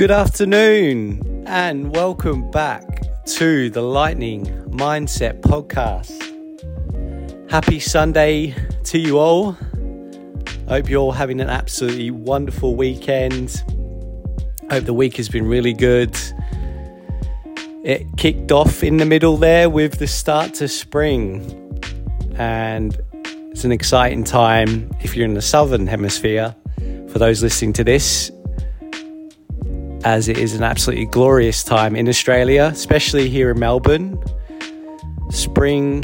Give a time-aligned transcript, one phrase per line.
[0.00, 6.10] Good afternoon, and welcome back to the Lightning Mindset Podcast.
[7.50, 8.54] Happy Sunday
[8.84, 9.58] to you all.
[10.68, 13.62] Hope you're all having an absolutely wonderful weekend.
[14.70, 16.16] Hope the week has been really good.
[17.84, 21.78] It kicked off in the middle there with the start to spring,
[22.36, 22.98] and
[23.50, 26.56] it's an exciting time if you're in the southern hemisphere.
[27.08, 28.32] For those listening to this,
[30.04, 34.22] as it is an absolutely glorious time in Australia, especially here in Melbourne.
[35.30, 36.02] Spring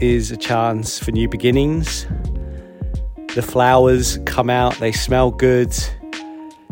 [0.00, 2.06] is a chance for new beginnings.
[3.34, 5.76] The flowers come out, they smell good.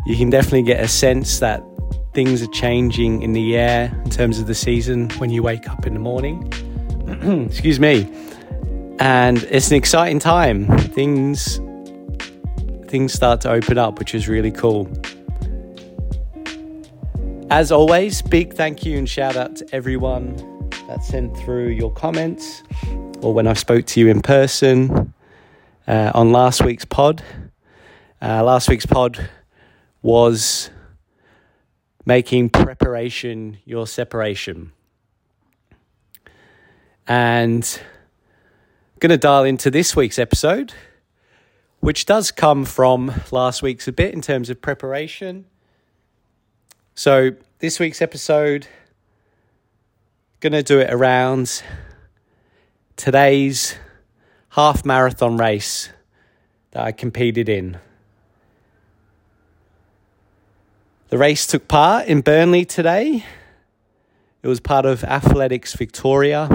[0.05, 1.63] You can definitely get a sense that
[2.13, 5.85] things are changing in the air in terms of the season when you wake up
[5.85, 6.51] in the morning.
[7.47, 8.11] Excuse me.
[8.99, 10.65] And it's an exciting time.
[10.89, 11.59] Things
[12.89, 14.89] things start to open up, which is really cool.
[17.51, 20.35] As always, big thank you and shout out to everyone
[20.87, 22.61] that sent through your comments
[23.21, 25.15] or when I spoke to you in person
[25.87, 27.23] uh, on last week's pod.
[28.21, 29.31] Uh, last week's pod
[30.03, 30.69] was
[32.05, 34.71] making preparation your separation.
[37.07, 37.81] And
[38.93, 40.75] I'm going to dial into this week's episode,
[41.79, 45.45] which does come from last week's a bit in terms of preparation
[46.99, 48.67] so, this week's episode,
[50.41, 51.63] going to do it around
[52.97, 53.77] today's
[54.49, 55.91] half marathon race
[56.71, 57.77] that I competed in.
[61.07, 63.23] The race took part in Burnley today.
[64.43, 66.49] It was part of Athletics Victoria.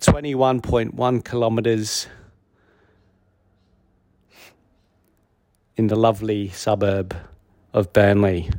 [0.00, 2.06] 21.1 kilometres
[5.76, 7.14] in the lovely suburb
[7.78, 8.50] of Burnley.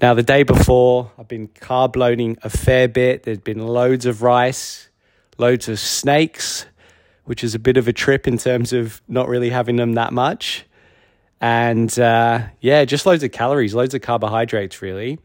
[0.00, 3.24] Now, the day before, I've been carb loading a fair bit.
[3.24, 4.88] There's been loads of rice,
[5.36, 6.66] loads of snakes,
[7.24, 10.12] which is a bit of a trip in terms of not really having them that
[10.12, 10.64] much.
[11.40, 15.18] And uh, yeah, just loads of calories, loads of carbohydrates, really.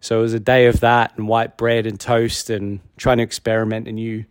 [0.00, 3.22] So it was a day of that and white bread and toast and trying to
[3.24, 4.26] experiment in new,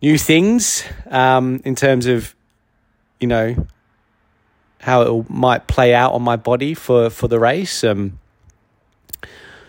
[0.00, 2.34] new things um, in terms of,
[3.20, 3.66] you know,
[4.80, 7.84] how it might play out on my body for for the race.
[7.84, 8.18] Um,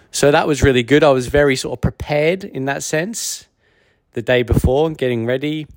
[0.10, 1.04] so that was really good.
[1.04, 3.48] I was very sort of prepared in that sense
[4.14, 5.68] the day before and getting ready.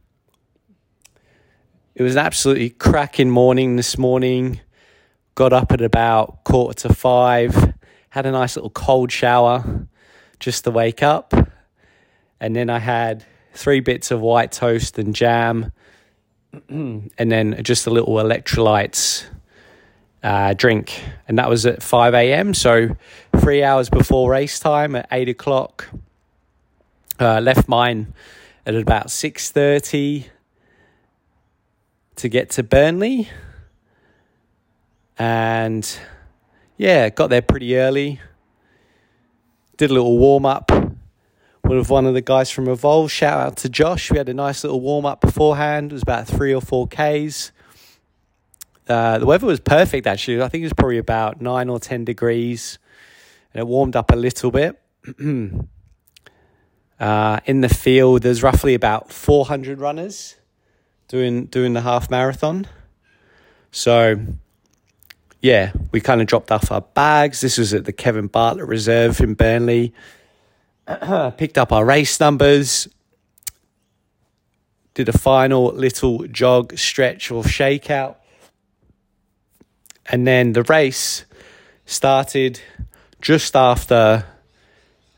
[1.94, 4.60] It was an absolutely cracking morning this morning.
[5.36, 7.74] Got up at about quarter to five,
[8.10, 9.86] had a nice little cold shower
[10.40, 11.32] just to wake up.
[12.40, 15.72] And then I had three bits of white toast and jam
[16.68, 19.24] and then just a little electrolytes
[20.22, 22.54] uh, drink, and that was at five a.m.
[22.54, 22.96] So
[23.38, 25.88] three hours before race time at eight o'clock.
[27.20, 28.12] Uh, left mine
[28.66, 30.26] at about six thirty
[32.16, 33.28] to get to Burnley,
[35.18, 35.98] and
[36.76, 38.20] yeah, got there pretty early.
[39.76, 40.70] Did a little warm up
[41.64, 43.10] with one of the guys from Evolve.
[43.10, 44.10] Shout out to Josh.
[44.10, 45.92] We had a nice little warm up beforehand.
[45.92, 47.52] It was about three or four Ks.
[48.86, 50.42] Uh, the weather was perfect actually.
[50.42, 52.78] I think it was probably about nine or 10 degrees
[53.52, 54.78] and it warmed up a little bit.
[57.00, 60.36] uh, in the field, there's roughly about 400 runners
[61.08, 62.66] doing, doing the half marathon.
[63.70, 64.16] So,
[65.40, 67.40] yeah, we kind of dropped off our bags.
[67.40, 69.94] This was at the Kevin Bartlett Reserve in Burnley.
[71.36, 72.88] picked up our race numbers,
[74.94, 78.16] did a final little jog, stretch, or shakeout.
[80.06, 81.24] And then the race
[81.86, 82.60] started
[83.20, 84.26] just after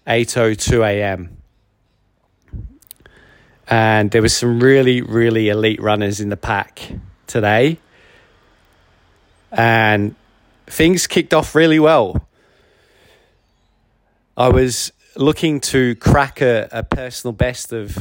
[0.07, 1.37] 8.02 a.m.
[3.69, 6.81] And there was some really, really elite runners in the pack
[7.27, 7.79] today.
[9.51, 10.15] And
[10.67, 12.29] things kicked off really well.
[14.37, 17.97] I was looking to crack a, a personal best of,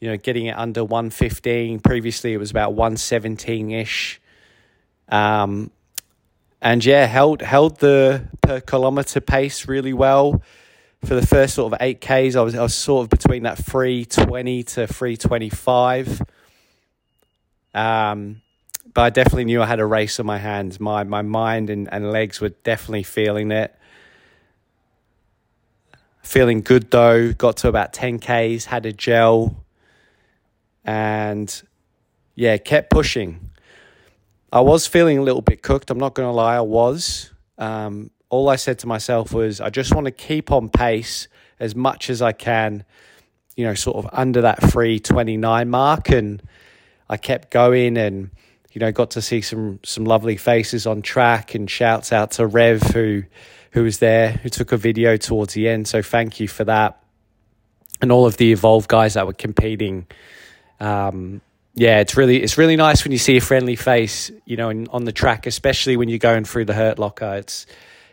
[0.00, 1.80] you know, getting it under 115.
[1.80, 4.20] Previously, it was about 117 ish.
[5.08, 5.70] Um,
[6.62, 10.42] and yeah, held held the per kilometer pace really well
[11.04, 12.36] for the first sort of eight Ks.
[12.36, 16.20] I was I was sort of between that three twenty to three twenty five.
[17.72, 18.42] Um,
[18.92, 20.78] but I definitely knew I had a race on my hands.
[20.78, 23.74] My my mind and, and legs were definitely feeling it.
[26.22, 27.32] Feeling good though.
[27.32, 28.66] Got to about ten Ks.
[28.66, 29.64] Had a gel,
[30.84, 31.62] and
[32.34, 33.50] yeah, kept pushing
[34.52, 35.90] I was feeling a little bit cooked.
[35.90, 37.30] I'm not going to lie, I was.
[37.56, 41.28] Um, all I said to myself was, I just want to keep on pace
[41.60, 42.84] as much as I can,
[43.54, 46.10] you know, sort of under that 329 mark.
[46.10, 46.42] And
[47.08, 48.30] I kept going and,
[48.72, 52.46] you know, got to see some some lovely faces on track and shouts out to
[52.46, 53.24] Rev who
[53.70, 55.88] who was there, who took a video towards the end.
[55.88, 57.02] So thank you for that.
[58.02, 60.06] And all of the Evolve guys that were competing.
[60.80, 61.40] Um,
[61.74, 64.88] yeah, it's really it's really nice when you see a friendly face, you know, in,
[64.88, 67.34] on the track, especially when you're going through the hurt locker.
[67.36, 67.66] It's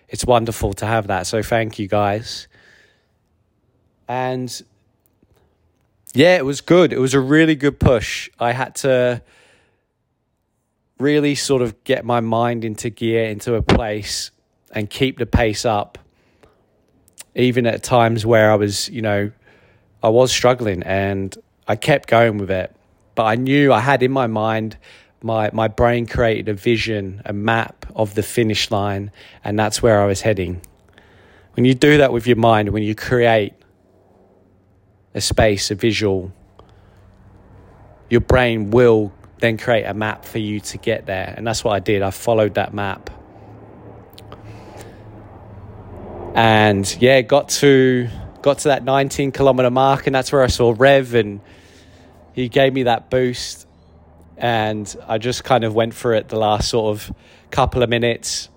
[0.09, 1.25] it's wonderful to have that.
[1.27, 2.48] So thank you guys.
[4.07, 4.62] And
[6.13, 6.94] yeah, it was good.
[6.94, 8.30] It was a really good push.
[8.39, 9.21] I had to
[11.00, 14.31] really sort of get my mind into gear, into a place,
[14.71, 15.97] and keep the pace up,
[17.35, 19.31] even at times where I was, you know,
[20.03, 21.35] I was struggling and
[21.67, 22.75] I kept going with it.
[23.15, 24.77] But I knew I had in my mind,
[25.21, 29.11] my, my brain created a vision, a map of the finish line,
[29.43, 30.61] and that's where I was heading.
[31.55, 33.53] When you do that with your mind, when you create
[35.15, 36.31] a space, a visual,
[38.09, 41.33] your brain will then create a map for you to get there.
[41.35, 42.03] And that's what I did.
[42.03, 43.09] I followed that map.
[46.38, 48.07] And yeah, got to
[48.44, 51.42] got to that 19 kilometer mark, and that's where I saw Rev, and
[52.34, 53.66] he gave me that boost.
[54.38, 57.12] And I just kind of went for it the last sort of
[57.50, 58.50] couple of minutes.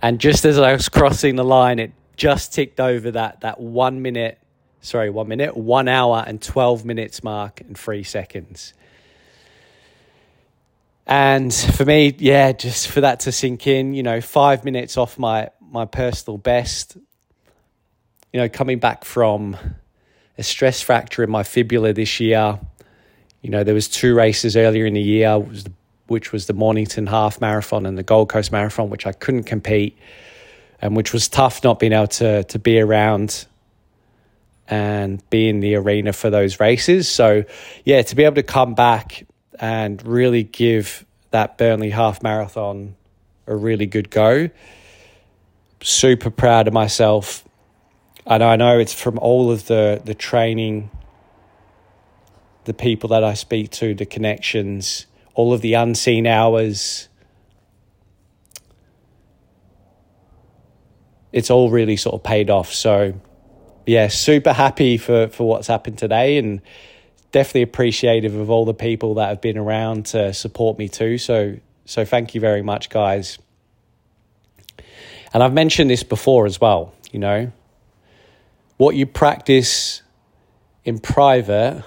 [0.00, 4.00] And just as I was crossing the line, it just ticked over that that one
[4.00, 4.38] minute,
[4.80, 8.72] sorry, one minute, one hour and 12 minutes mark and three seconds.
[11.06, 15.18] And for me, yeah, just for that to sink in, you know, five minutes off
[15.18, 16.96] my my personal best.
[18.32, 19.56] You know, coming back from
[20.38, 22.58] a stress fracture in my fibula this year.
[23.42, 25.38] You know, there was two races earlier in the year,
[26.06, 29.98] which was the Mornington Half Marathon and the Gold Coast Marathon, which I couldn't compete,
[30.80, 33.46] and which was tough not being able to to be around
[34.68, 37.08] and be in the arena for those races.
[37.08, 37.44] So,
[37.84, 39.26] yeah, to be able to come back
[39.58, 42.94] and really give that Burnley half marathon
[43.46, 44.48] a really good go.
[45.82, 47.44] Super proud of myself.
[48.26, 50.90] And I know it's from all of the, the training,
[52.64, 57.08] the people that I speak to, the connections, all of the unseen hours.
[61.32, 62.72] It's all really sort of paid off.
[62.72, 63.14] So,
[63.86, 66.38] yeah, super happy for, for what's happened today.
[66.38, 66.60] And
[67.32, 71.18] definitely appreciative of all the people that have been around to support me too.
[71.18, 73.38] So so thank you very much, guys.
[75.32, 77.52] And I've mentioned this before as well, you know.
[78.76, 80.02] What you practice
[80.84, 81.84] in private,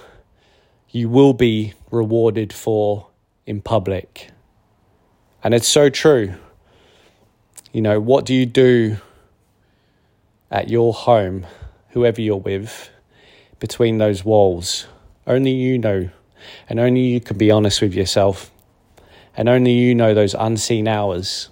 [0.89, 3.07] you will be rewarded for
[3.45, 4.29] in public.
[5.43, 6.35] And it's so true.
[7.73, 8.97] You know, what do you do
[10.51, 11.45] at your home,
[11.89, 12.89] whoever you're with,
[13.59, 14.87] between those walls?
[15.25, 16.09] Only you know,
[16.69, 18.51] and only you can be honest with yourself,
[19.35, 21.49] and only you know those unseen hours.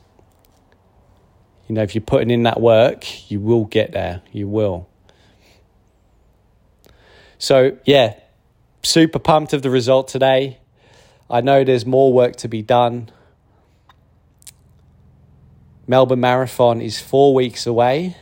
[1.71, 4.21] You know, if you're putting in that work, you will get there.
[4.33, 4.89] You will.
[7.37, 8.15] So, yeah,
[8.83, 10.57] super pumped of the result today.
[11.29, 13.09] I know there's more work to be done.
[15.87, 18.17] Melbourne Marathon is four weeks away.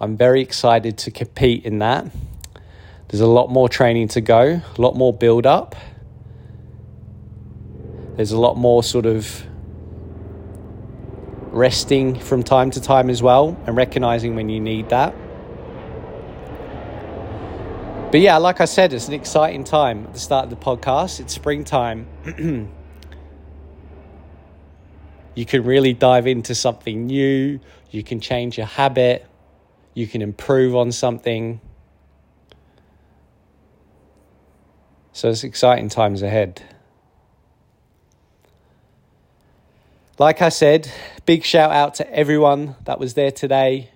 [0.00, 2.10] I'm very excited to compete in that.
[3.06, 5.76] There's a lot more training to go, a lot more build up.
[8.16, 9.46] There's a lot more sort of
[11.50, 15.14] resting from time to time as well and recognizing when you need that.
[18.10, 21.20] But yeah, like I said, it's an exciting time at the start of the podcast.
[21.20, 22.08] It's springtime.
[25.34, 27.60] you can really dive into something new.
[27.90, 29.26] You can change your habit.
[29.94, 31.60] You can improve on something.
[35.12, 36.62] So it's exciting times ahead.
[40.18, 40.90] Like I said,
[41.30, 43.88] big shout out to everyone that was there today,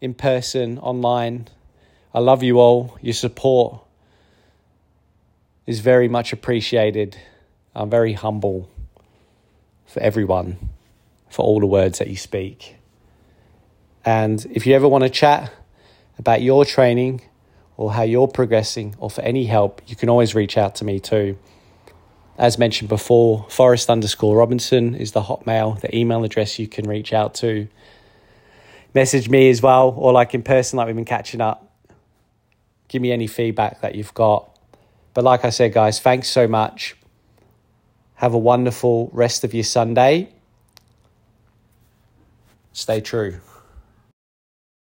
[0.00, 1.46] in person, online.
[2.12, 2.98] I love you all.
[3.00, 3.80] Your support
[5.68, 7.16] is very much appreciated.
[7.76, 8.68] I'm very humble
[9.86, 10.56] for everyone,
[11.30, 12.74] for all the words that you speak.
[14.04, 15.52] And if you ever want to chat
[16.18, 17.22] about your training,
[17.76, 20.98] or how you're progressing or for any help, you can always reach out to me
[20.98, 21.38] too.
[22.38, 27.12] As mentioned before, Forrest underscore Robinson is the hotmail, the email address you can reach
[27.12, 27.66] out to.
[28.94, 31.68] Message me as well, or like in person, like we've been catching up.
[32.86, 34.56] Give me any feedback that you've got.
[35.14, 36.96] But like I said, guys, thanks so much.
[38.14, 40.28] Have a wonderful rest of your Sunday.
[42.72, 43.40] Stay true.